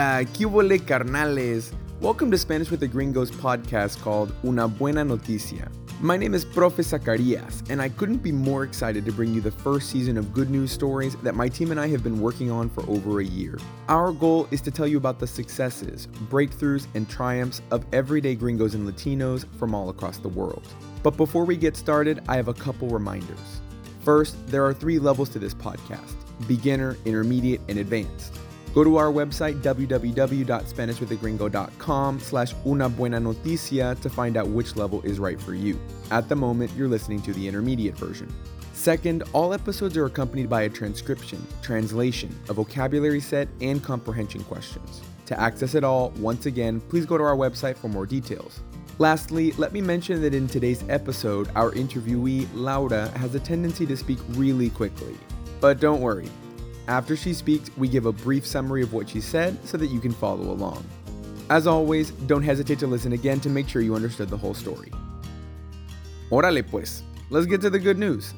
Hola, 0.00 0.24
¿qué 0.24 0.80
carnales? 0.86 1.72
Welcome 2.00 2.30
to 2.30 2.38
Spanish 2.38 2.70
with 2.70 2.80
the 2.80 2.88
Gringos 2.88 3.30
podcast 3.30 4.00
called 4.00 4.32
Una 4.42 4.66
Buena 4.66 5.04
Noticia. 5.04 5.70
My 6.00 6.16
name 6.16 6.32
is 6.32 6.42
Profe 6.42 6.82
Zacarias, 6.82 7.68
and 7.68 7.82
I 7.82 7.90
couldn't 7.90 8.22
be 8.22 8.32
more 8.32 8.64
excited 8.64 9.04
to 9.04 9.12
bring 9.12 9.34
you 9.34 9.42
the 9.42 9.50
first 9.50 9.90
season 9.90 10.16
of 10.16 10.32
good 10.32 10.48
news 10.48 10.72
stories 10.72 11.16
that 11.16 11.34
my 11.34 11.50
team 11.50 11.70
and 11.70 11.78
I 11.78 11.86
have 11.88 12.02
been 12.02 12.18
working 12.18 12.50
on 12.50 12.70
for 12.70 12.82
over 12.88 13.20
a 13.20 13.24
year. 13.24 13.58
Our 13.90 14.12
goal 14.12 14.48
is 14.50 14.62
to 14.62 14.70
tell 14.70 14.86
you 14.86 14.96
about 14.96 15.18
the 15.18 15.26
successes, 15.26 16.08
breakthroughs, 16.30 16.86
and 16.94 17.06
triumphs 17.06 17.60
of 17.70 17.84
everyday 17.92 18.36
gringos 18.36 18.74
and 18.74 18.88
Latinos 18.88 19.44
from 19.58 19.74
all 19.74 19.90
across 19.90 20.16
the 20.16 20.30
world. 20.30 20.66
But 21.02 21.18
before 21.18 21.44
we 21.44 21.58
get 21.58 21.76
started, 21.76 22.22
I 22.26 22.36
have 22.36 22.48
a 22.48 22.54
couple 22.54 22.88
reminders. 22.88 23.60
First, 24.02 24.46
there 24.46 24.64
are 24.64 24.72
three 24.72 24.98
levels 24.98 25.28
to 25.28 25.38
this 25.38 25.52
podcast 25.52 26.14
beginner, 26.48 26.96
intermediate, 27.04 27.60
and 27.68 27.78
advanced. 27.78 28.39
Go 28.74 28.84
to 28.84 28.96
our 28.96 29.10
website, 29.10 29.62
www.spanishwithagringo.com 29.62 32.20
slash 32.20 32.54
una 32.64 32.88
buena 32.88 33.18
noticia 33.18 34.00
to 34.00 34.08
find 34.08 34.36
out 34.36 34.46
which 34.48 34.76
level 34.76 35.02
is 35.02 35.18
right 35.18 35.40
for 35.40 35.54
you. 35.54 35.76
At 36.12 36.28
the 36.28 36.36
moment, 36.36 36.70
you're 36.76 36.86
listening 36.86 37.20
to 37.22 37.32
the 37.32 37.48
intermediate 37.48 37.98
version. 37.98 38.32
Second, 38.72 39.24
all 39.32 39.52
episodes 39.52 39.96
are 39.96 40.06
accompanied 40.06 40.48
by 40.48 40.62
a 40.62 40.68
transcription, 40.68 41.44
translation, 41.62 42.32
a 42.48 42.54
vocabulary 42.54 43.20
set, 43.20 43.48
and 43.60 43.82
comprehension 43.82 44.44
questions. 44.44 45.00
To 45.26 45.36
access 45.38 45.74
it 45.74 45.82
all, 45.84 46.10
once 46.18 46.46
again, 46.46 46.80
please 46.80 47.06
go 47.06 47.18
to 47.18 47.24
our 47.24 47.36
website 47.36 47.76
for 47.76 47.88
more 47.88 48.06
details. 48.06 48.60
Lastly, 48.98 49.50
let 49.52 49.72
me 49.72 49.80
mention 49.80 50.20
that 50.22 50.34
in 50.34 50.46
today's 50.46 50.84
episode, 50.88 51.50
our 51.56 51.72
interviewee, 51.72 52.46
Laura, 52.54 53.08
has 53.18 53.34
a 53.34 53.40
tendency 53.40 53.84
to 53.86 53.96
speak 53.96 54.18
really 54.30 54.70
quickly. 54.70 55.16
But 55.60 55.80
don't 55.80 56.00
worry, 56.00 56.28
after 56.90 57.14
she 57.14 57.32
speaks, 57.32 57.70
we 57.76 57.88
give 57.88 58.04
a 58.04 58.12
brief 58.12 58.44
summary 58.44 58.82
of 58.82 58.92
what 58.92 59.08
she 59.08 59.20
said 59.20 59.56
so 59.64 59.78
that 59.78 59.86
you 59.86 60.00
can 60.00 60.10
follow 60.10 60.50
along. 60.50 60.84
As 61.48 61.68
always, 61.68 62.10
don't 62.26 62.42
hesitate 62.42 62.80
to 62.80 62.88
listen 62.88 63.12
again 63.12 63.38
to 63.40 63.48
make 63.48 63.68
sure 63.68 63.80
you 63.80 63.94
understood 63.94 64.28
the 64.28 64.36
whole 64.36 64.54
story. 64.54 64.90
Órale 66.30 66.68
pues, 66.68 67.02
let's 67.30 67.46
get 67.46 67.60
to 67.60 67.70
the 67.70 67.78
good 67.78 67.96
news. 67.96 68.34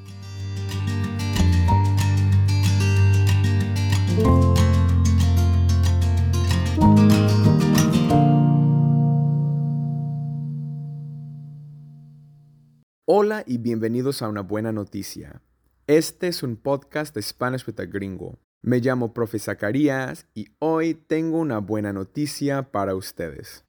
Hola 13.06 13.44
y 13.46 13.56
bienvenidos 13.56 14.20
a 14.22 14.28
una 14.28 14.42
buena 14.42 14.72
noticia. 14.72 15.40
Este 15.88 16.28
es 16.28 16.44
un 16.44 16.54
podcast 16.54 17.12
de 17.12 17.22
Spanish 17.22 17.66
with 17.66 17.80
a 17.80 17.86
Gringo. 17.86 18.38
Me 18.62 18.78
llamo 18.78 19.12
Profe 19.12 19.40
Zacarías 19.40 20.28
y 20.32 20.46
hoy 20.60 20.94
tengo 20.94 21.40
una 21.40 21.58
buena 21.58 21.92
noticia 21.92 22.70
para 22.70 22.94
ustedes. 22.94 23.64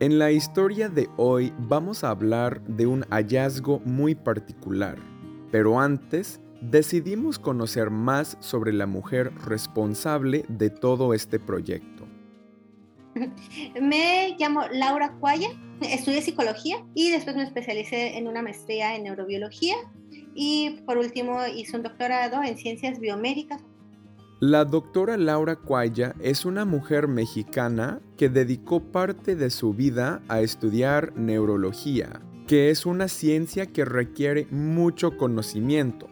En 0.00 0.18
la 0.18 0.32
historia 0.32 0.90
de 0.90 1.08
hoy 1.16 1.54
vamos 1.58 2.04
a 2.04 2.10
hablar 2.10 2.60
de 2.66 2.86
un 2.86 3.04
hallazgo 3.08 3.80
muy 3.86 4.14
particular, 4.14 4.98
pero 5.50 5.80
antes 5.80 6.42
decidimos 6.60 7.38
conocer 7.38 7.88
más 7.88 8.36
sobre 8.40 8.74
la 8.74 8.84
mujer 8.84 9.32
responsable 9.46 10.44
de 10.50 10.68
todo 10.68 11.14
este 11.14 11.40
proyecto. 11.40 11.93
Me 13.80 14.36
llamo 14.38 14.62
Laura 14.72 15.12
Cuaya, 15.20 15.48
estudié 15.80 16.22
psicología 16.22 16.84
y 16.94 17.10
después 17.10 17.36
me 17.36 17.42
especialicé 17.42 18.16
en 18.18 18.28
una 18.28 18.42
maestría 18.42 18.96
en 18.96 19.04
neurobiología 19.04 19.74
y 20.34 20.80
por 20.86 20.98
último 20.98 21.40
hice 21.46 21.76
un 21.76 21.82
doctorado 21.82 22.42
en 22.42 22.56
ciencias 22.56 22.98
biomédicas. 22.98 23.62
La 24.40 24.64
doctora 24.64 25.16
Laura 25.16 25.56
Cuaya 25.56 26.14
es 26.20 26.44
una 26.44 26.64
mujer 26.64 27.08
mexicana 27.08 28.00
que 28.16 28.28
dedicó 28.28 28.80
parte 28.80 29.36
de 29.36 29.48
su 29.48 29.72
vida 29.72 30.22
a 30.28 30.40
estudiar 30.40 31.16
neurología, 31.16 32.20
que 32.46 32.70
es 32.70 32.84
una 32.84 33.08
ciencia 33.08 33.66
que 33.66 33.84
requiere 33.84 34.46
mucho 34.50 35.16
conocimiento. 35.16 36.08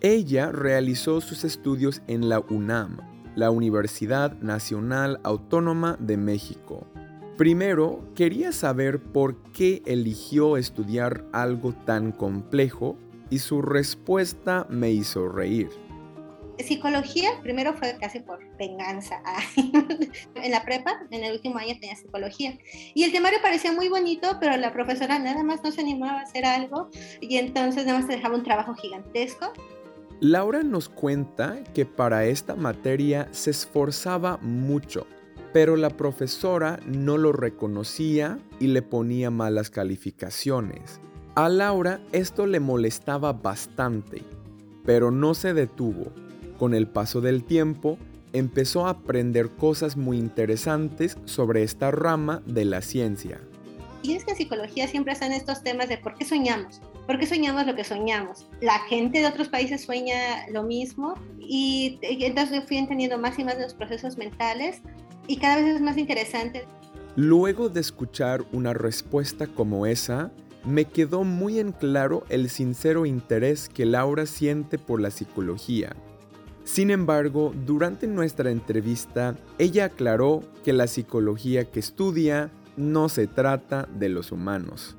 Ella 0.00 0.50
realizó 0.50 1.20
sus 1.20 1.44
estudios 1.44 2.02
en 2.06 2.28
la 2.28 2.40
UNAM, 2.40 2.98
la 3.36 3.50
Universidad 3.50 4.32
Nacional 4.40 5.20
Autónoma 5.22 5.96
de 6.00 6.16
México. 6.16 6.86
Primero, 7.36 8.08
quería 8.14 8.50
saber 8.50 8.98
por 8.98 9.36
qué 9.52 9.82
eligió 9.84 10.56
estudiar 10.56 11.22
algo 11.32 11.74
tan 11.74 12.10
complejo 12.10 12.96
y 13.28 13.40
su 13.40 13.60
respuesta 13.60 14.66
me 14.70 14.90
hizo 14.90 15.28
reír. 15.28 15.68
Psicología, 16.58 17.28
primero 17.42 17.74
fue 17.74 17.98
casi 18.00 18.20
por 18.20 18.38
venganza. 18.56 19.20
en 19.56 20.50
la 20.50 20.64
prepa, 20.64 21.06
en 21.10 21.22
el 21.22 21.32
último 21.34 21.58
año 21.58 21.74
tenía 21.78 21.94
psicología. 21.94 22.56
Y 22.94 23.04
el 23.04 23.12
temario 23.12 23.40
parecía 23.42 23.72
muy 23.72 23.90
bonito, 23.90 24.38
pero 24.40 24.56
la 24.56 24.72
profesora 24.72 25.18
nada 25.18 25.42
más 25.42 25.62
no 25.62 25.70
se 25.70 25.82
animaba 25.82 26.20
a 26.20 26.22
hacer 26.22 26.46
algo 26.46 26.88
y 27.20 27.36
entonces 27.36 27.84
nada 27.84 27.98
más 27.98 28.08
dejaba 28.08 28.34
un 28.34 28.42
trabajo 28.42 28.74
gigantesco 28.74 29.52
Laura 30.20 30.62
nos 30.62 30.88
cuenta 30.88 31.62
que 31.74 31.84
para 31.84 32.24
esta 32.24 32.56
materia 32.56 33.28
se 33.32 33.50
esforzaba 33.50 34.38
mucho, 34.38 35.06
pero 35.52 35.76
la 35.76 35.90
profesora 35.90 36.80
no 36.86 37.18
lo 37.18 37.32
reconocía 37.32 38.38
y 38.58 38.68
le 38.68 38.80
ponía 38.80 39.30
malas 39.30 39.68
calificaciones. 39.68 41.00
A 41.34 41.50
Laura 41.50 42.00
esto 42.12 42.46
le 42.46 42.60
molestaba 42.60 43.34
bastante, 43.34 44.22
pero 44.86 45.10
no 45.10 45.34
se 45.34 45.52
detuvo. 45.52 46.12
Con 46.58 46.72
el 46.72 46.88
paso 46.88 47.20
del 47.20 47.44
tiempo, 47.44 47.98
empezó 48.32 48.86
a 48.86 48.90
aprender 48.90 49.50
cosas 49.50 49.98
muy 49.98 50.16
interesantes 50.16 51.18
sobre 51.26 51.62
esta 51.62 51.90
rama 51.90 52.42
de 52.46 52.64
la 52.64 52.80
ciencia. 52.80 53.38
Y 54.06 54.14
es 54.14 54.24
que 54.24 54.30
en 54.30 54.36
psicología 54.36 54.86
siempre 54.86 55.12
están 55.12 55.32
estos 55.32 55.64
temas 55.64 55.88
de 55.88 55.98
por 55.98 56.14
qué 56.14 56.24
soñamos, 56.24 56.80
por 57.08 57.18
qué 57.18 57.26
soñamos 57.26 57.66
lo 57.66 57.74
que 57.74 57.82
soñamos. 57.82 58.46
La 58.60 58.78
gente 58.88 59.18
de 59.18 59.26
otros 59.26 59.48
países 59.48 59.82
sueña 59.82 60.46
lo 60.52 60.62
mismo 60.62 61.14
y, 61.40 61.98
entonces 62.02 62.62
fui 62.68 62.76
entendiendo 62.76 63.18
más 63.18 63.36
y 63.40 63.42
más 63.42 63.56
de 63.56 63.64
los 63.64 63.74
procesos 63.74 64.16
mentales 64.16 64.80
y 65.26 65.38
cada 65.38 65.56
vez 65.56 65.74
es 65.74 65.80
más 65.80 65.98
interesante. 65.98 66.66
Luego 67.16 67.68
de 67.68 67.80
escuchar 67.80 68.44
una 68.52 68.74
respuesta 68.74 69.48
como 69.48 69.86
esa, 69.86 70.30
me 70.64 70.84
quedó 70.84 71.24
muy 71.24 71.58
en 71.58 71.72
claro 71.72 72.22
el 72.28 72.48
sincero 72.48 73.06
interés 73.06 73.68
que 73.68 73.86
Laura 73.86 74.26
siente 74.26 74.78
por 74.78 75.00
la 75.00 75.10
psicología. 75.10 75.96
Sin 76.62 76.92
embargo, 76.92 77.52
durante 77.64 78.06
nuestra 78.06 78.52
entrevista, 78.52 79.36
ella 79.58 79.86
aclaró 79.86 80.42
que 80.64 80.72
la 80.72 80.86
psicología 80.86 81.64
que 81.64 81.80
estudia 81.80 82.52
no 82.76 83.08
se 83.08 83.26
trata 83.26 83.88
de 83.92 84.08
los 84.08 84.32
humanos. 84.32 84.96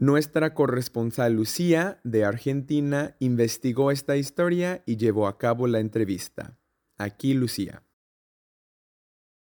Nuestra 0.00 0.54
corresponsal 0.54 1.32
Lucía 1.32 2.00
de 2.04 2.24
Argentina 2.24 3.16
investigó 3.18 3.90
esta 3.90 4.16
historia 4.16 4.82
y 4.86 4.96
llevó 4.96 5.26
a 5.26 5.38
cabo 5.38 5.66
la 5.66 5.80
entrevista. 5.80 6.56
Aquí 6.98 7.34
Lucía. 7.34 7.82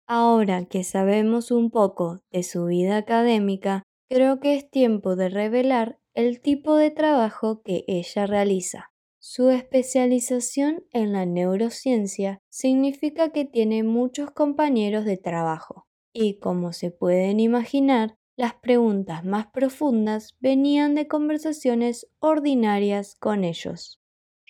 Ahora 0.06 0.64
que 0.64 0.82
sabemos 0.82 1.50
un 1.50 1.70
poco 1.70 2.22
de 2.32 2.42
su 2.42 2.64
vida 2.64 2.96
académica, 2.96 3.82
creo 4.08 4.40
que 4.40 4.56
es 4.56 4.70
tiempo 4.70 5.14
de 5.14 5.28
revelar 5.28 6.00
el 6.14 6.40
tipo 6.40 6.74
de 6.74 6.90
trabajo 6.90 7.62
que 7.62 7.84
ella 7.86 8.26
realiza. 8.26 8.90
Su 9.22 9.50
especialización 9.50 10.86
en 10.92 11.12
la 11.12 11.26
neurociencia 11.26 12.40
significa 12.48 13.32
que 13.32 13.44
tiene 13.44 13.82
muchos 13.82 14.30
compañeros 14.30 15.04
de 15.04 15.18
trabajo. 15.18 15.86
Y, 16.14 16.38
como 16.38 16.72
se 16.72 16.90
pueden 16.90 17.38
imaginar, 17.38 18.16
las 18.34 18.54
preguntas 18.54 19.22
más 19.22 19.48
profundas 19.48 20.38
venían 20.40 20.94
de 20.94 21.06
conversaciones 21.06 22.08
ordinarias 22.18 23.14
con 23.20 23.44
ellos. 23.44 24.00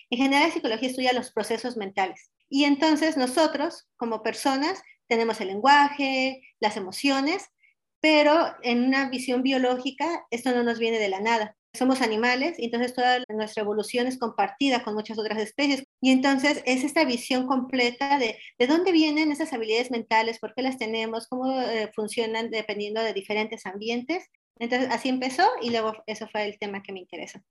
En 0.09 0.19
general, 0.19 0.47
la 0.47 0.53
psicología 0.53 0.87
estudia 0.87 1.11
los 1.11 1.31
procesos 1.31 1.75
mentales. 1.75 2.31
Y 2.47 2.63
entonces 2.63 3.17
nosotros, 3.17 3.89
como 3.97 4.23
personas, 4.23 4.81
tenemos 5.07 5.41
el 5.41 5.49
lenguaje, 5.49 6.43
las 6.61 6.77
emociones, 6.77 7.49
pero 7.99 8.55
en 8.63 8.85
una 8.85 9.09
visión 9.09 9.43
biológica 9.43 10.25
esto 10.31 10.51
no 10.51 10.63
nos 10.63 10.79
viene 10.79 10.97
de 10.97 11.09
la 11.09 11.19
nada 11.19 11.57
somos 11.73 12.01
animales 12.01 12.59
y 12.59 12.65
entonces 12.65 12.93
toda 12.93 13.23
nuestra 13.29 13.63
evolución 13.63 14.07
es 14.07 14.19
compartida 14.19 14.83
con 14.83 14.93
muchas 14.93 15.17
otras 15.17 15.39
especies. 15.39 15.83
Y 16.01 16.11
entonces 16.11 16.61
es 16.65 16.83
esta 16.83 17.05
visión 17.05 17.47
completa 17.47 18.17
de 18.19 18.37
de 18.61 18.67
dónde 18.67 18.91
vienen 18.91 19.31
esas 19.31 19.53
habilidades 19.53 19.89
mentales, 19.89 20.39
por 20.39 20.53
qué 20.53 20.61
las 20.61 20.77
tenemos, 20.77 21.27
cómo 21.27 21.51
eh, 21.61 21.89
funcionan 21.95 22.51
dependiendo 22.51 23.01
de 23.01 23.13
diferentes 23.13 23.65
ambientes. 23.65 24.25
Entonces 24.59 24.89
así 24.91 25.09
empezó 25.09 25.43
y 25.61 25.71
luego 25.71 25.93
eso 26.05 26.27
fue 26.31 26.45
el 26.45 26.59
tema 26.59 26.83
que 26.83 26.93
me 26.93 26.99
interesa. 26.99 27.43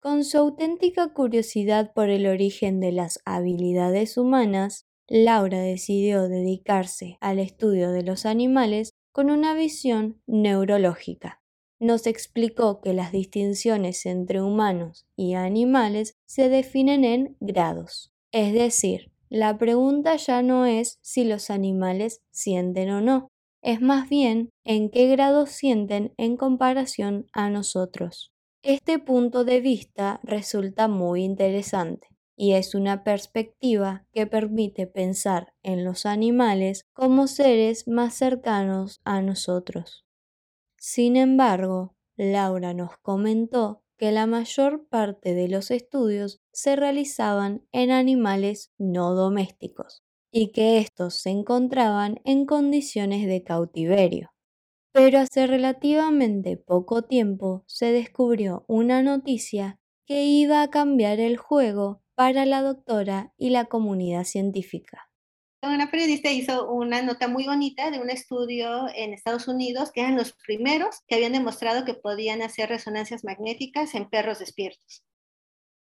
Con 0.00 0.24
su 0.24 0.38
auténtica 0.38 1.12
curiosidad 1.12 1.92
por 1.92 2.08
el 2.08 2.26
origen 2.26 2.80
de 2.80 2.92
las 2.92 3.20
habilidades 3.24 4.16
humanas, 4.16 4.86
Laura 5.08 5.60
decidió 5.60 6.28
dedicarse 6.28 7.18
al 7.20 7.38
estudio 7.38 7.90
de 7.90 8.02
los 8.02 8.24
animales 8.24 8.92
con 9.12 9.30
una 9.30 9.54
visión 9.54 10.22
neurológica. 10.26 11.42
Nos 11.80 12.06
explicó 12.06 12.80
que 12.80 12.92
las 12.92 13.12
distinciones 13.12 14.04
entre 14.06 14.42
humanos 14.42 15.06
y 15.16 15.34
animales 15.34 16.16
se 16.26 16.48
definen 16.48 17.04
en 17.04 17.36
grados. 17.40 18.10
Es 18.32 18.52
decir, 18.52 19.12
la 19.28 19.58
pregunta 19.58 20.16
ya 20.16 20.42
no 20.42 20.66
es 20.66 20.98
si 21.02 21.24
los 21.24 21.50
animales 21.50 22.22
sienten 22.30 22.90
o 22.90 23.00
no, 23.00 23.28
es 23.62 23.80
más 23.80 24.08
bien 24.08 24.50
en 24.64 24.90
qué 24.90 25.08
grado 25.08 25.46
sienten 25.46 26.14
en 26.16 26.36
comparación 26.36 27.26
a 27.32 27.50
nosotros. 27.50 28.32
Este 28.62 28.98
punto 28.98 29.44
de 29.44 29.60
vista 29.60 30.20
resulta 30.22 30.88
muy 30.88 31.22
interesante 31.22 32.08
y 32.36 32.52
es 32.52 32.74
una 32.74 33.04
perspectiva 33.04 34.06
que 34.12 34.26
permite 34.26 34.86
pensar 34.86 35.54
en 35.62 35.84
los 35.84 36.06
animales 36.06 36.84
como 36.92 37.26
seres 37.26 37.86
más 37.86 38.14
cercanos 38.14 39.00
a 39.04 39.20
nosotros. 39.22 40.07
Sin 40.80 41.16
embargo, 41.16 41.94
Laura 42.16 42.72
nos 42.74 42.96
comentó 42.98 43.82
que 43.96 44.12
la 44.12 44.26
mayor 44.26 44.86
parte 44.88 45.34
de 45.34 45.48
los 45.48 45.70
estudios 45.70 46.40
se 46.52 46.76
realizaban 46.76 47.66
en 47.72 47.90
animales 47.90 48.72
no 48.78 49.14
domésticos 49.14 50.02
y 50.30 50.52
que 50.52 50.78
estos 50.78 51.14
se 51.14 51.30
encontraban 51.30 52.20
en 52.24 52.46
condiciones 52.46 53.26
de 53.26 53.42
cautiverio. 53.42 54.30
Pero 54.92 55.20
hace 55.20 55.46
relativamente 55.46 56.56
poco 56.56 57.02
tiempo 57.02 57.64
se 57.66 57.92
descubrió 57.92 58.64
una 58.68 59.02
noticia 59.02 59.80
que 60.06 60.24
iba 60.24 60.62
a 60.62 60.70
cambiar 60.70 61.20
el 61.20 61.36
juego 61.36 62.02
para 62.14 62.46
la 62.46 62.62
doctora 62.62 63.32
y 63.36 63.50
la 63.50 63.66
comunidad 63.66 64.24
científica. 64.24 65.07
Una 65.62 65.90
periodista 65.90 66.30
hizo 66.30 66.70
una 66.70 67.02
nota 67.02 67.26
muy 67.26 67.46
bonita 67.46 67.90
de 67.90 67.98
un 67.98 68.10
estudio 68.10 68.86
en 68.94 69.12
Estados 69.12 69.48
Unidos 69.48 69.90
que 69.92 70.02
eran 70.02 70.16
los 70.16 70.32
primeros 70.46 71.00
que 71.08 71.16
habían 71.16 71.32
demostrado 71.32 71.84
que 71.84 71.94
podían 71.94 72.42
hacer 72.42 72.68
resonancias 72.68 73.24
magnéticas 73.24 73.96
en 73.96 74.08
perros 74.08 74.38
despiertos. 74.38 75.02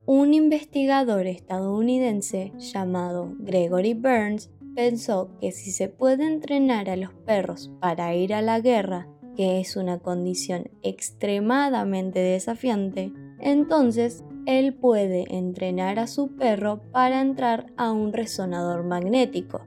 Un 0.06 0.32
investigador 0.32 1.26
estadounidense 1.26 2.52
llamado 2.56 3.34
Gregory 3.40 3.92
Burns 3.92 4.50
pensó 4.74 5.36
que 5.38 5.52
si 5.52 5.70
se 5.70 5.88
puede 5.88 6.24
entrenar 6.24 6.88
a 6.88 6.96
los 6.96 7.12
perros 7.12 7.70
para 7.78 8.14
ir 8.14 8.32
a 8.32 8.40
la 8.40 8.60
guerra, 8.60 9.06
que 9.36 9.60
es 9.60 9.76
una 9.76 9.98
condición 9.98 10.70
extremadamente 10.82 12.20
desafiante, 12.20 13.12
entonces 13.38 14.24
él 14.48 14.72
puede 14.72 15.26
entrenar 15.28 15.98
a 15.98 16.06
su 16.06 16.34
perro 16.34 16.80
para 16.90 17.20
entrar 17.20 17.66
a 17.76 17.92
un 17.92 18.14
resonador 18.14 18.82
magnético, 18.82 19.60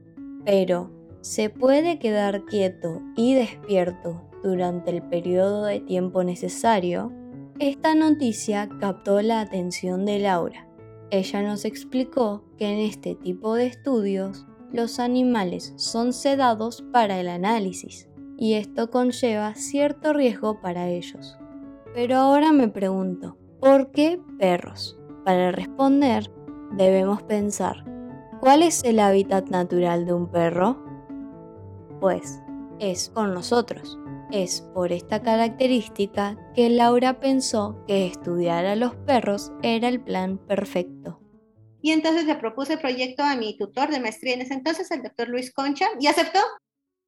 pero 0.44 0.89
¿se 1.22 1.51
puede 1.51 2.00
quedar 2.00 2.45
quieto 2.45 3.00
y 3.16 3.36
despierto 3.36 4.24
durante 4.42 4.89
el 4.89 5.04
periodo 5.04 5.66
de 5.66 5.81
tiempo 5.81 6.24
necesario? 6.24 7.12
Esta 7.60 7.94
noticia 7.94 8.68
captó 8.80 9.22
la 9.22 9.42
atención 9.42 10.04
de 10.04 10.18
Laura. 10.18 10.68
Ella 11.12 11.44
nos 11.44 11.63
explicó 11.63 12.44
que 12.57 12.66
en 12.66 12.80
este 12.80 13.13
tipo 13.13 13.54
de 13.54 13.68
estudios 13.68 14.48
los 14.74 14.98
animales 14.98 15.74
son 15.75 16.12
sedados 16.12 16.83
para 16.92 17.19
el 17.19 17.28
análisis 17.28 18.10
y 18.36 18.56
esto 18.56 18.89
conlleva 18.89 19.54
cierto 19.54 20.12
riesgo 20.12 20.60
para 20.60 20.89
ellos. 20.89 21.38
Pero 21.94 22.16
ahora 22.16 22.51
me 22.51 22.68
pregunto, 22.68 23.38
¿Por 23.62 23.92
qué 23.92 24.19
perros? 24.40 24.98
Para 25.24 25.52
responder, 25.52 26.31
debemos 26.72 27.22
pensar, 27.22 27.86
¿cuál 28.40 28.63
es 28.63 28.84
el 28.84 29.00
hábitat 29.00 29.50
natural 29.50 30.08
de 30.08 30.13
un 30.13 30.31
perro? 30.31 30.84
Pues 32.00 32.42
es 32.80 33.12
con 33.12 33.36
nosotros. 33.36 34.00
Es 34.31 34.62
por 34.74 34.92
esta 34.92 35.22
característica 35.22 36.40
que 36.56 36.72
Laura 36.72 37.19
pensó 37.19 37.86
que 37.86 38.08
estudiar 38.08 38.66
a 38.66 38.75
los 38.75 38.96
perros 38.96 39.52
era 39.62 39.90
el 39.90 40.02
plan 40.02 40.40
perfecto. 40.40 41.22
Y 41.84 41.92
entonces 41.92 42.25
le 42.25 42.38
propuse 42.38 42.74
el 42.74 42.80
proyecto 42.80 43.22
a 43.22 43.36
mi 43.36 43.56
tutor 43.57 43.92
de 43.92 44.00
maestría 44.00 44.34
en 44.34 44.42
ese 44.42 44.56
entonces, 44.56 44.90
el 44.90 45.04
doctor 45.04 45.30
Luis 45.30 45.54
Concha, 45.54 45.86
y 46.00 46.07
aceptó. 46.07 46.40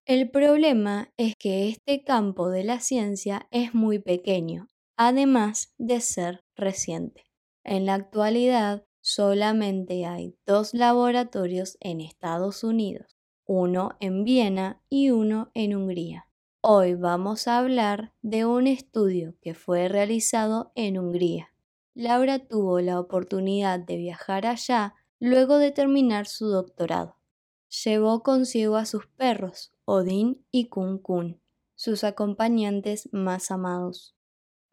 El 0.05 0.29
problema 0.29 1.11
es 1.17 1.35
que 1.35 1.69
este 1.69 2.03
campo 2.03 2.49
de 2.51 2.63
la 2.63 2.79
ciencia 2.79 3.47
es 3.49 3.73
muy 3.73 3.97
pequeño 3.97 4.67
además 4.97 5.73
de 5.77 6.01
ser 6.01 6.43
reciente. 6.55 7.25
En 7.63 7.85
la 7.85 7.95
actualidad 7.95 8.85
solamente 9.01 10.05
hay 10.05 10.35
dos 10.45 10.73
laboratorios 10.73 11.77
en 11.79 12.01
Estados 12.01 12.63
Unidos, 12.63 13.17
uno 13.45 13.97
en 13.99 14.23
Viena 14.23 14.81
y 14.89 15.11
uno 15.11 15.51
en 15.53 15.75
Hungría. 15.75 16.27
Hoy 16.61 16.95
vamos 16.95 17.47
a 17.47 17.57
hablar 17.57 18.13
de 18.21 18.45
un 18.45 18.67
estudio 18.67 19.35
que 19.41 19.53
fue 19.53 19.89
realizado 19.89 20.71
en 20.75 20.97
Hungría. 20.97 21.49
Laura 21.93 22.39
tuvo 22.39 22.79
la 22.79 22.99
oportunidad 22.99 23.79
de 23.79 23.97
viajar 23.97 24.45
allá 24.45 24.95
luego 25.19 25.57
de 25.57 25.71
terminar 25.71 26.25
su 26.25 26.47
doctorado. 26.47 27.17
Llevó 27.83 28.23
consigo 28.23 28.77
a 28.77 28.85
sus 28.85 29.07
perros, 29.07 29.73
Odín 29.85 30.45
y 30.51 30.69
Kun 30.69 30.99
Kun, 30.99 31.41
sus 31.75 32.03
acompañantes 32.03 33.09
más 33.11 33.51
amados. 33.51 34.15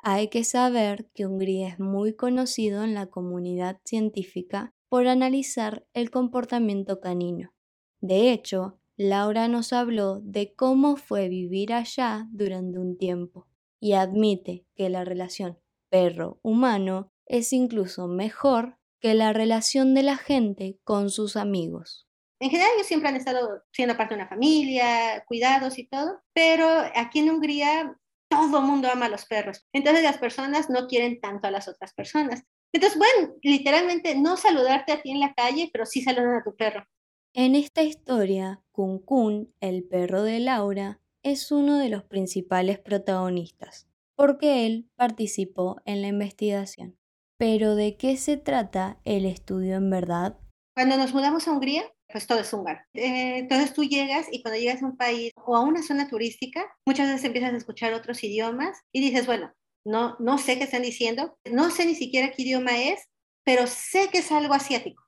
Hay 0.03 0.29
que 0.29 0.45
saber 0.45 1.11
que 1.15 1.27
Hungría 1.27 1.69
es 1.69 1.79
muy 1.79 2.15
conocido 2.15 2.85
en 2.85 2.95
la 2.95 3.07
comunidad 3.07 3.81
científica 3.85 4.73
por 4.89 5.07
analizar 5.07 5.87
el 5.93 6.11
comportamiento 6.11 7.01
canino. 7.01 7.53
De 8.01 8.33
hecho, 8.33 8.81
Laura 8.97 9.47
nos 9.49 9.73
habló 9.73 10.21
de 10.23 10.55
cómo 10.55 10.97
fue 10.97 11.29
vivir 11.29 11.73
allá 11.73 12.27
durante 12.33 12.79
un 12.79 12.97
tiempo 12.97 13.47
y 13.79 13.93
admite 13.93 14.67
que 14.75 14.89
la 14.89 15.05
relación 15.05 15.59
perro-humano 15.91 17.13
es 17.27 17.53
incluso 17.53 18.09
mejor 18.09 18.79
que 19.01 19.15
la 19.15 19.33
relación 19.33 19.95
de 19.95 20.03
la 20.03 20.17
gente 20.17 20.79
con 20.85 21.11
sus 21.11 21.37
amigos. 21.37 22.07
En 22.41 22.51
general 22.51 22.73
ellos 22.75 22.87
siempre 22.87 23.11
han 23.11 23.17
estado 23.17 23.63
siendo 23.71 23.97
parte 23.97 24.15
de 24.15 24.21
una 24.21 24.29
familia, 24.29 25.25
cuidados 25.27 25.79
y 25.79 25.87
todo, 25.87 26.23
pero 26.33 26.67
aquí 26.95 27.19
en 27.19 27.31
Hungría 27.31 28.00
todo 28.31 28.63
mundo 28.63 28.89
ama 28.91 29.07
a 29.07 29.11
los 29.11 29.27
perros. 29.27 29.67
Entonces 29.75 30.03
las 30.03 30.19
personas 30.19 30.71
no 30.71 30.87
quieren 30.87 31.21
tanto 31.21 31.49
a 31.49 31.51
las 31.51 31.69
otras 31.69 31.93
personas. 31.93 32.45
Entonces, 32.73 32.99
bueno, 32.99 33.35
literalmente 33.43 34.15
no 34.15 34.37
saludarte 34.37 34.93
a 34.93 35.03
ti 35.03 35.11
en 35.11 35.21
la 35.21 35.35
calle, 35.35 35.69
pero 35.73 35.85
sí 35.85 36.03
saludar 36.03 36.37
a 36.37 36.45
tu 36.45 36.55
perro. 36.57 36.87
En 37.35 37.55
esta 37.55 37.83
historia, 37.83 38.63
Kun 38.73 39.01
Kun, 39.01 39.53
el 39.61 39.85
perro 39.85 40.23
de 40.23 40.41
Laura, 40.41 41.01
es 41.23 41.51
uno 41.53 41.79
de 41.79 41.89
los 41.89 42.05
principales 42.05 42.79
protagonistas, 42.79 43.89
porque 44.17 44.67
él 44.67 44.89
participó 44.97 45.81
en 45.85 46.01
la 46.03 46.09
investigación. 46.09 46.97
Pero 47.37 47.75
¿de 47.75 47.97
qué 47.97 48.17
se 48.17 48.37
trata 48.37 49.01
el 49.05 49.27
estudio 49.27 49.77
en 49.77 49.91
verdad? 49.91 50.39
Cuando 50.75 50.97
nos 50.97 51.13
mudamos 51.13 51.47
a 51.49 51.53
Hungría, 51.53 51.85
pues 52.11 52.27
todo 52.27 52.41
es 52.41 52.53
húngaro. 52.53 52.81
Eh, 52.95 53.39
entonces 53.39 53.73
tú 53.73 53.85
llegas 53.85 54.27
y 54.31 54.43
cuando 54.43 54.61
llegas 54.61 54.83
a 54.83 54.87
un 54.87 54.97
país 54.97 55.33
o 55.37 55.57
a 55.57 55.61
una 55.61 55.83
zona 55.83 56.09
turística, 56.09 56.65
muchas 56.87 57.09
veces 57.09 57.25
empiezas 57.25 57.55
a 57.55 57.57
escuchar 57.57 57.93
otros 57.95 58.23
idiomas 58.25 58.79
y 58.93 59.01
dices, 59.01 59.27
bueno, 59.27 59.53
no, 59.85 60.17
no 60.19 60.39
sé 60.39 60.59
qué 60.59 60.65
están 60.65 60.83
diciendo, 60.83 61.39
no 61.51 61.71
sé 61.71 61.87
ni 61.87 61.95
siquiera 61.95 62.33
qué 62.33 62.43
idioma 62.43 62.79
es, 62.79 63.01
pero 63.45 63.67
sé 63.67 64.09
que 64.11 64.19
es 64.19 64.31
algo 64.33 64.55
asiático. 64.55 65.03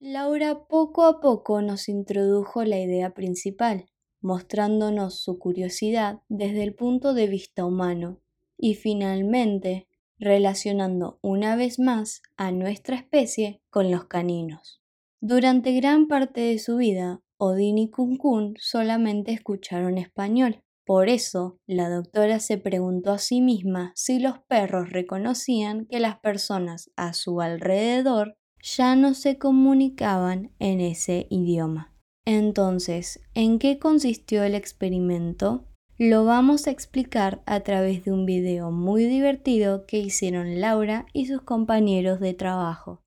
Laura 0.00 0.66
poco 0.68 1.04
a 1.04 1.20
poco 1.20 1.60
nos 1.62 1.88
introdujo 1.88 2.64
la 2.64 2.78
idea 2.78 3.14
principal, 3.14 3.90
mostrándonos 4.20 5.20
su 5.22 5.38
curiosidad 5.38 6.20
desde 6.28 6.62
el 6.62 6.74
punto 6.74 7.14
de 7.14 7.26
vista 7.26 7.64
humano 7.64 8.20
y 8.56 8.74
finalmente 8.74 9.88
relacionando 10.18 11.18
una 11.22 11.56
vez 11.56 11.78
más 11.78 12.22
a 12.36 12.50
nuestra 12.50 12.96
especie 12.96 13.62
con 13.70 13.90
los 13.90 14.06
caninos. 14.06 14.82
Durante 15.20 15.72
gran 15.72 16.06
parte 16.06 16.40
de 16.40 16.58
su 16.58 16.76
vida, 16.76 17.20
Odín 17.38 17.78
y 17.78 17.90
Kun 17.90 18.54
solamente 18.58 19.32
escucharon 19.32 19.98
español. 19.98 20.62
Por 20.86 21.08
eso, 21.08 21.58
la 21.66 21.90
doctora 21.90 22.38
se 22.40 22.56
preguntó 22.56 23.12
a 23.12 23.18
sí 23.18 23.40
misma 23.40 23.92
si 23.94 24.20
los 24.20 24.38
perros 24.48 24.90
reconocían 24.90 25.86
que 25.86 26.00
las 26.00 26.18
personas 26.20 26.90
a 26.96 27.12
su 27.12 27.40
alrededor 27.40 28.36
ya 28.62 28.96
no 28.96 29.14
se 29.14 29.38
comunicaban 29.38 30.52
en 30.60 30.80
ese 30.80 31.26
idioma. 31.30 31.94
Entonces, 32.24 33.20
¿en 33.34 33.58
qué 33.58 33.78
consistió 33.78 34.44
el 34.44 34.54
experimento? 34.54 35.66
Lo 35.98 36.24
vamos 36.24 36.66
a 36.66 36.70
explicar 36.70 37.42
a 37.44 37.60
través 37.60 38.04
de 38.04 38.12
un 38.12 38.24
video 38.24 38.70
muy 38.70 39.04
divertido 39.04 39.84
que 39.84 39.98
hicieron 39.98 40.60
Laura 40.60 41.06
y 41.12 41.26
sus 41.26 41.42
compañeros 41.42 42.20
de 42.20 42.34
trabajo. 42.34 43.02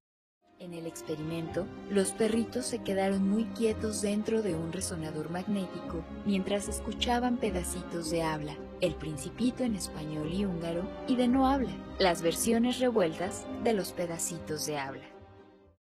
En 0.71 0.77
el 0.77 0.87
experimento, 0.87 1.67
los 1.89 2.13
perritos 2.13 2.65
se 2.65 2.79
quedaron 2.79 3.29
muy 3.29 3.43
quietos 3.43 4.01
dentro 4.01 4.41
de 4.41 4.55
un 4.55 4.71
resonador 4.71 5.29
magnético 5.29 6.01
mientras 6.25 6.69
escuchaban 6.69 7.35
pedacitos 7.35 8.09
de 8.09 8.23
habla, 8.23 8.55
el 8.79 8.95
principito 8.95 9.65
en 9.65 9.75
español 9.75 10.31
y 10.31 10.45
húngaro 10.45 10.89
y 11.09 11.17
de 11.17 11.27
no 11.27 11.45
habla, 11.45 11.75
las 11.99 12.21
versiones 12.21 12.79
revueltas 12.79 13.45
de 13.65 13.73
los 13.73 13.91
pedacitos 13.91 14.65
de 14.65 14.77
habla. 14.77 15.03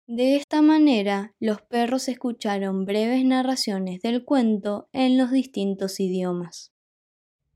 De 0.08 0.34
esta 0.34 0.60
manera, 0.60 1.36
los 1.38 1.62
perros 1.62 2.08
escucharon 2.08 2.84
breves 2.84 3.24
narraciones 3.24 4.02
del 4.02 4.24
cuento 4.24 4.88
en 4.92 5.16
los 5.16 5.30
distintos 5.30 6.00
idiomas. 6.00 6.72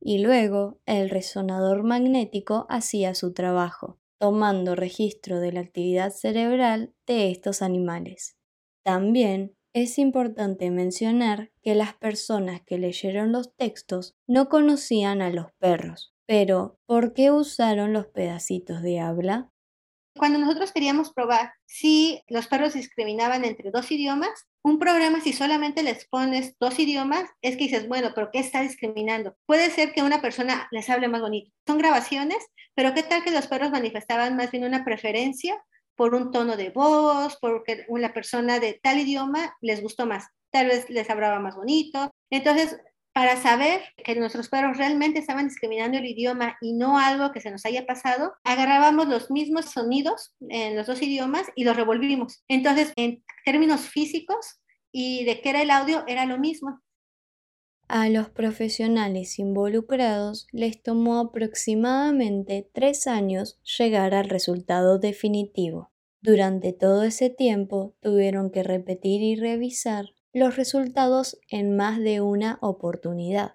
Y 0.00 0.18
luego, 0.18 0.78
el 0.86 1.10
resonador 1.10 1.82
magnético 1.82 2.66
hacía 2.68 3.16
su 3.16 3.32
trabajo, 3.32 3.98
tomando 4.18 4.74
registro 4.74 5.40
de 5.40 5.52
la 5.52 5.60
actividad 5.60 6.10
cerebral 6.10 6.94
de 7.06 7.30
estos 7.30 7.62
animales. 7.62 8.36
También 8.84 9.56
es 9.74 9.98
importante 9.98 10.70
mencionar 10.70 11.52
que 11.62 11.74
las 11.74 11.94
personas 11.94 12.62
que 12.66 12.78
leyeron 12.78 13.32
los 13.32 13.54
textos 13.54 14.14
no 14.26 14.48
conocían 14.48 15.22
a 15.22 15.30
los 15.30 15.52
perros, 15.58 16.14
pero 16.26 16.78
¿por 16.86 17.12
qué 17.12 17.30
usaron 17.30 17.92
los 17.92 18.06
pedacitos 18.06 18.82
de 18.82 19.00
habla? 19.00 19.50
Cuando 20.16 20.38
nosotros 20.38 20.72
queríamos 20.72 21.12
probar 21.12 21.52
si 21.64 22.22
los 22.28 22.48
perros 22.48 22.74
discriminaban 22.74 23.44
entre 23.44 23.70
dos 23.70 23.90
idiomas, 23.92 24.48
un 24.68 24.78
programa 24.78 25.20
si 25.20 25.32
solamente 25.32 25.82
les 25.82 26.06
pones 26.06 26.56
dos 26.60 26.78
idiomas, 26.78 27.28
es 27.42 27.56
que 27.56 27.64
dices, 27.64 27.88
bueno, 27.88 28.12
pero 28.14 28.30
¿qué 28.30 28.38
está 28.38 28.60
discriminando? 28.60 29.36
Puede 29.46 29.70
ser 29.70 29.92
que 29.92 30.02
una 30.02 30.20
persona 30.20 30.68
les 30.70 30.90
hable 30.90 31.08
más 31.08 31.20
bonito. 31.20 31.50
Son 31.66 31.78
grabaciones, 31.78 32.38
pero 32.74 32.94
¿qué 32.94 33.02
tal 33.02 33.24
que 33.24 33.30
los 33.30 33.46
perros 33.46 33.70
manifestaban 33.70 34.36
más 34.36 34.50
bien 34.50 34.64
una 34.64 34.84
preferencia 34.84 35.62
por 35.96 36.14
un 36.14 36.30
tono 36.30 36.56
de 36.56 36.70
voz, 36.70 37.38
porque 37.40 37.84
una 37.88 38.12
persona 38.12 38.60
de 38.60 38.78
tal 38.82 38.98
idioma 38.98 39.56
les 39.60 39.82
gustó 39.82 40.06
más? 40.06 40.26
Tal 40.50 40.66
vez 40.66 40.88
les 40.90 41.08
hablaba 41.10 41.40
más 41.40 41.56
bonito. 41.56 42.10
Entonces, 42.30 42.78
para 43.18 43.36
saber 43.36 43.80
que 44.04 44.14
nuestros 44.14 44.48
perros 44.48 44.76
realmente 44.76 45.18
estaban 45.18 45.48
discriminando 45.48 45.98
el 45.98 46.06
idioma 46.06 46.56
y 46.60 46.72
no 46.74 47.00
algo 47.00 47.32
que 47.32 47.40
se 47.40 47.50
nos 47.50 47.66
haya 47.66 47.84
pasado, 47.84 48.34
agarrábamos 48.44 49.08
los 49.08 49.28
mismos 49.32 49.72
sonidos 49.72 50.36
en 50.48 50.76
los 50.76 50.86
dos 50.86 51.02
idiomas 51.02 51.48
y 51.56 51.64
los 51.64 51.74
revolvimos. 51.74 52.44
Entonces, 52.46 52.92
en 52.94 53.24
términos 53.44 53.80
físicos 53.80 54.60
y 54.92 55.24
de 55.24 55.40
qué 55.40 55.50
era 55.50 55.62
el 55.62 55.70
audio, 55.70 56.04
era 56.06 56.26
lo 56.26 56.38
mismo. 56.38 56.80
A 57.88 58.08
los 58.08 58.30
profesionales 58.30 59.40
involucrados 59.40 60.46
les 60.52 60.80
tomó 60.80 61.18
aproximadamente 61.18 62.70
tres 62.72 63.08
años 63.08 63.58
llegar 63.64 64.14
al 64.14 64.28
resultado 64.28 65.00
definitivo. 65.00 65.90
Durante 66.20 66.72
todo 66.72 67.02
ese 67.02 67.30
tiempo 67.30 67.96
tuvieron 67.98 68.52
que 68.52 68.62
repetir 68.62 69.22
y 69.22 69.34
revisar 69.34 70.04
los 70.32 70.56
resultados 70.56 71.38
en 71.48 71.76
más 71.76 71.98
de 71.98 72.20
una 72.20 72.58
oportunidad. 72.60 73.54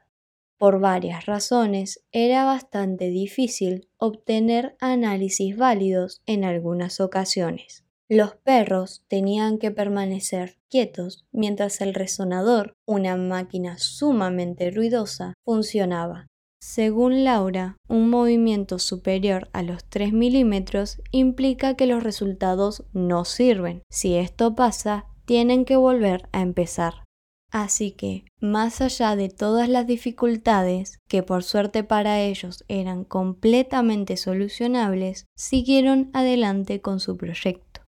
Por 0.58 0.80
varias 0.80 1.26
razones, 1.26 2.06
era 2.12 2.46
bastante 2.46 3.10
difícil 3.10 3.90
obtener 3.98 4.78
análisis 4.80 5.58
válidos 5.58 6.22
en 6.26 6.46
algunas 6.46 7.00
ocasiones. 7.02 7.84
Los 8.10 8.36
perros 8.36 9.04
tenían 9.08 9.58
que 9.58 9.72
permanecer 9.72 10.58
quietos 10.70 11.26
mientras 11.32 11.82
el 11.82 11.94
resonador, 11.94 12.76
una 12.86 13.18
máquina 13.18 13.78
sumamente 13.78 14.72
ruidosa, 14.72 15.34
funcionaba. 15.44 16.28
Según 16.62 17.26
Laura, 17.26 17.76
un 17.90 18.10
movimiento 18.10 18.80
superior 18.80 19.50
a 19.52 19.64
los 19.64 19.84
3 19.90 20.14
milímetros 20.14 21.02
implica 21.12 21.76
que 21.76 21.88
los 21.88 22.04
resultados 22.04 22.86
no 22.94 23.26
sirven. 23.26 23.84
Si 23.90 24.16
esto 24.16 24.56
pasa, 24.56 25.08
tienen 25.26 25.66
que 25.66 25.76
volver 25.76 26.28
a 26.32 26.42
empezar. 26.42 27.04
Así 27.52 27.92
que, 27.92 28.26
más 28.40 28.82
allá 28.82 29.16
de 29.16 29.30
todas 29.30 29.70
las 29.70 29.86
dificultades, 29.86 31.00
que 31.08 31.22
por 31.22 31.44
suerte 31.44 31.84
para 31.84 32.20
ellos 32.20 32.66
eran 32.68 33.04
completamente 33.04 34.18
solucionables, 34.18 35.28
siguieron 35.36 36.10
adelante 36.14 36.82
con 36.82 37.00
su 37.00 37.16
proyecto. 37.16 37.82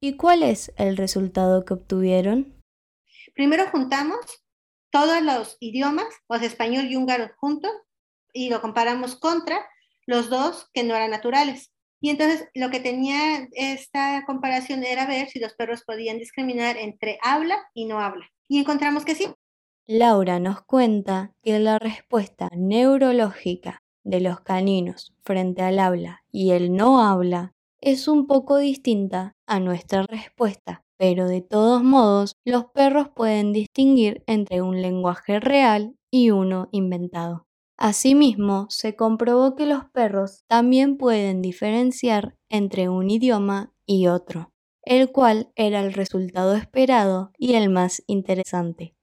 ¿Y 0.00 0.16
cuál 0.16 0.44
es 0.44 0.72
el 0.76 0.96
resultado 0.96 1.64
que 1.64 1.74
obtuvieron? 1.74 2.62
Primero 3.34 3.68
juntamos 3.72 4.18
todos 4.90 5.20
los 5.20 5.56
idiomas, 5.58 6.06
o 6.28 6.36
español 6.36 6.86
y 6.88 6.94
húngaro 6.94 7.30
juntos, 7.38 7.72
y 8.32 8.50
lo 8.50 8.60
comparamos 8.60 9.16
contra 9.16 9.66
los 10.06 10.30
dos 10.30 10.70
que 10.72 10.84
no 10.84 10.94
eran 10.94 11.10
naturales. 11.10 11.72
Y 12.00 12.10
entonces 12.10 12.48
lo 12.54 12.70
que 12.70 12.80
tenía 12.80 13.48
esta 13.52 14.24
comparación 14.26 14.84
era 14.84 15.06
ver 15.06 15.28
si 15.28 15.40
los 15.40 15.54
perros 15.54 15.82
podían 15.84 16.18
discriminar 16.18 16.76
entre 16.76 17.18
habla 17.22 17.58
y 17.74 17.86
no 17.86 18.00
habla. 18.00 18.30
Y 18.48 18.58
encontramos 18.58 19.04
que 19.04 19.14
sí. 19.14 19.26
Laura 19.86 20.38
nos 20.38 20.62
cuenta 20.62 21.32
que 21.42 21.58
la 21.58 21.78
respuesta 21.78 22.48
neurológica 22.54 23.82
de 24.04 24.20
los 24.20 24.40
caninos 24.40 25.14
frente 25.22 25.62
al 25.62 25.78
habla 25.78 26.22
y 26.30 26.50
el 26.50 26.74
no 26.74 27.02
habla 27.02 27.52
es 27.80 28.06
un 28.08 28.26
poco 28.26 28.58
distinta 28.58 29.34
a 29.46 29.60
nuestra 29.60 30.02
respuesta, 30.02 30.84
pero 30.98 31.26
de 31.26 31.42
todos 31.42 31.82
modos 31.82 32.36
los 32.44 32.66
perros 32.66 33.08
pueden 33.14 33.52
distinguir 33.52 34.22
entre 34.26 34.62
un 34.62 34.82
lenguaje 34.82 35.40
real 35.40 35.94
y 36.10 36.30
uno 36.30 36.68
inventado. 36.72 37.47
Asimismo, 37.78 38.66
se 38.70 38.96
comprobó 38.96 39.54
que 39.54 39.64
los 39.64 39.84
perros 39.84 40.42
también 40.48 40.96
pueden 40.96 41.40
diferenciar 41.42 42.34
entre 42.48 42.88
un 42.88 43.08
idioma 43.08 43.72
y 43.86 44.08
otro, 44.08 44.52
el 44.82 45.12
cual 45.12 45.52
era 45.54 45.80
el 45.80 45.92
resultado 45.92 46.56
esperado 46.56 47.30
y 47.38 47.54
el 47.54 47.70
más 47.70 48.02
interesante. 48.08 48.96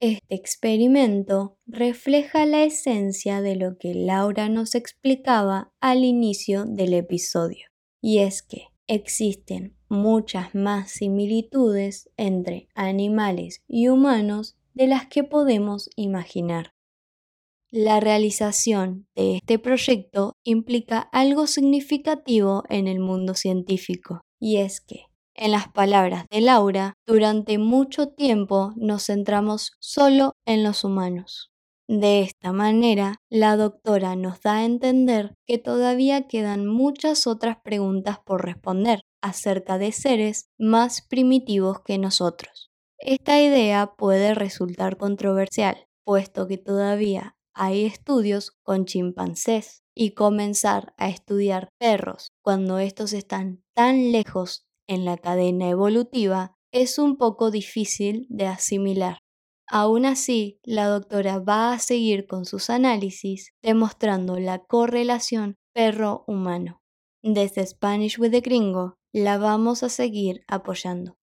Este 0.00 0.34
experimento 0.34 1.56
refleja 1.66 2.46
la 2.46 2.64
esencia 2.64 3.40
de 3.40 3.54
lo 3.54 3.78
que 3.78 3.94
Laura 3.94 4.48
nos 4.48 4.74
explicaba 4.74 5.72
al 5.80 6.04
inicio 6.04 6.64
del 6.66 6.94
episodio, 6.94 7.68
y 8.02 8.18
es 8.18 8.42
que 8.42 8.64
existen 8.88 9.76
muchas 9.88 10.52
más 10.54 10.90
similitudes 10.90 12.10
entre 12.16 12.68
animales 12.74 13.62
y 13.68 13.88
humanos 13.88 14.56
de 14.74 14.88
las 14.88 15.06
que 15.06 15.22
podemos 15.22 15.88
imaginar. 15.94 16.75
La 17.72 17.98
realización 17.98 19.08
de 19.16 19.36
este 19.36 19.58
proyecto 19.58 20.34
implica 20.44 21.00
algo 21.12 21.48
significativo 21.48 22.62
en 22.68 22.86
el 22.86 23.00
mundo 23.00 23.34
científico, 23.34 24.20
y 24.38 24.58
es 24.58 24.80
que, 24.80 25.06
en 25.34 25.50
las 25.50 25.68
palabras 25.68 26.26
de 26.30 26.40
Laura, 26.40 26.94
durante 27.06 27.58
mucho 27.58 28.08
tiempo 28.08 28.72
nos 28.76 29.06
centramos 29.06 29.72
solo 29.80 30.32
en 30.46 30.62
los 30.62 30.84
humanos. 30.84 31.50
De 31.88 32.20
esta 32.20 32.52
manera, 32.52 33.16
la 33.30 33.56
doctora 33.56 34.16
nos 34.16 34.40
da 34.40 34.58
a 34.58 34.64
entender 34.64 35.34
que 35.46 35.58
todavía 35.58 36.28
quedan 36.28 36.66
muchas 36.66 37.26
otras 37.26 37.58
preguntas 37.62 38.18
por 38.24 38.44
responder 38.44 39.00
acerca 39.22 39.76
de 39.78 39.90
seres 39.90 40.46
más 40.56 41.02
primitivos 41.02 41.80
que 41.84 41.98
nosotros. 41.98 42.70
Esta 42.98 43.40
idea 43.40 43.94
puede 43.96 44.34
resultar 44.34 44.96
controversial, 44.96 45.86
puesto 46.04 46.46
que 46.46 46.58
todavía 46.58 47.35
hay 47.56 47.86
estudios 47.86 48.52
con 48.62 48.84
chimpancés 48.84 49.82
y 49.94 50.10
comenzar 50.10 50.94
a 50.98 51.08
estudiar 51.08 51.70
perros 51.78 52.28
cuando 52.42 52.78
estos 52.78 53.14
están 53.14 53.64
tan 53.74 54.12
lejos 54.12 54.66
en 54.86 55.06
la 55.06 55.16
cadena 55.16 55.70
evolutiva 55.70 56.54
es 56.70 56.98
un 56.98 57.16
poco 57.16 57.50
difícil 57.50 58.26
de 58.28 58.46
asimilar. 58.46 59.18
Aún 59.68 60.04
así, 60.04 60.60
la 60.62 60.86
doctora 60.86 61.38
va 61.38 61.72
a 61.72 61.78
seguir 61.78 62.26
con 62.26 62.44
sus 62.44 62.68
análisis 62.68 63.50
demostrando 63.62 64.38
la 64.38 64.58
correlación 64.58 65.56
perro-humano. 65.74 66.82
Desde 67.22 67.66
Spanish 67.66 68.18
with 68.18 68.32
the 68.32 68.42
Gringo 68.42 68.96
la 69.12 69.38
vamos 69.38 69.82
a 69.82 69.88
seguir 69.88 70.42
apoyando. 70.46 71.15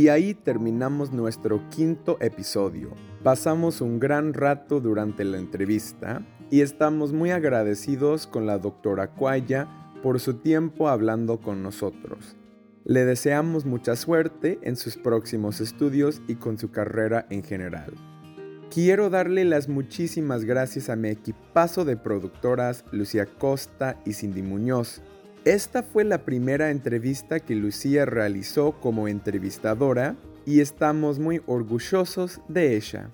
Y 0.00 0.08
ahí 0.08 0.32
terminamos 0.32 1.12
nuestro 1.12 1.68
quinto 1.68 2.16
episodio. 2.22 2.94
Pasamos 3.22 3.82
un 3.82 4.00
gran 4.00 4.32
rato 4.32 4.80
durante 4.80 5.24
la 5.24 5.36
entrevista 5.36 6.26
y 6.50 6.62
estamos 6.62 7.12
muy 7.12 7.32
agradecidos 7.32 8.26
con 8.26 8.46
la 8.46 8.56
doctora 8.56 9.08
Cuaya 9.08 9.68
por 10.02 10.18
su 10.18 10.38
tiempo 10.38 10.88
hablando 10.88 11.42
con 11.42 11.62
nosotros. 11.62 12.34
Le 12.86 13.04
deseamos 13.04 13.66
mucha 13.66 13.94
suerte 13.94 14.58
en 14.62 14.76
sus 14.76 14.96
próximos 14.96 15.60
estudios 15.60 16.22
y 16.26 16.36
con 16.36 16.56
su 16.56 16.70
carrera 16.70 17.26
en 17.28 17.42
general. 17.42 17.92
Quiero 18.72 19.10
darle 19.10 19.44
las 19.44 19.68
muchísimas 19.68 20.46
gracias 20.46 20.88
a 20.88 20.96
mi 20.96 21.10
equipazo 21.10 21.84
de 21.84 21.98
productoras 21.98 22.86
Lucía 22.90 23.26
Costa 23.26 24.00
y 24.06 24.14
Cindy 24.14 24.40
Muñoz, 24.40 25.02
esta 25.44 25.82
fue 25.82 26.04
la 26.04 26.24
primera 26.24 26.70
entrevista 26.70 27.40
que 27.40 27.54
Lucía 27.54 28.04
realizó 28.04 28.72
como 28.72 29.08
entrevistadora 29.08 30.16
y 30.44 30.60
estamos 30.60 31.18
muy 31.18 31.40
orgullosos 31.46 32.40
de 32.48 32.76
ella. 32.76 33.10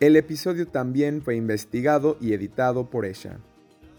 El 0.00 0.16
episodio 0.16 0.66
también 0.66 1.22
fue 1.22 1.36
investigado 1.36 2.16
y 2.20 2.32
editado 2.32 2.90
por 2.90 3.04
ella. 3.04 3.38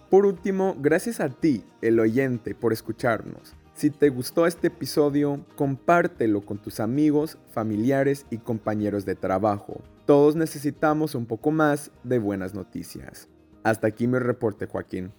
Por 0.09 0.25
último, 0.25 0.75
gracias 0.77 1.21
a 1.21 1.29
ti, 1.29 1.63
el 1.81 1.99
oyente, 1.99 2.53
por 2.53 2.73
escucharnos. 2.73 3.55
Si 3.73 3.89
te 3.89 4.09
gustó 4.09 4.45
este 4.45 4.67
episodio, 4.67 5.45
compártelo 5.55 6.41
con 6.41 6.57
tus 6.57 6.81
amigos, 6.81 7.37
familiares 7.53 8.25
y 8.29 8.39
compañeros 8.39 9.05
de 9.05 9.15
trabajo. 9.15 9.81
Todos 10.05 10.35
necesitamos 10.35 11.15
un 11.15 11.25
poco 11.25 11.49
más 11.51 11.91
de 12.03 12.19
buenas 12.19 12.53
noticias. 12.53 13.29
Hasta 13.63 13.87
aquí 13.87 14.05
mi 14.05 14.19
reporte, 14.19 14.67
Joaquín. 14.67 15.13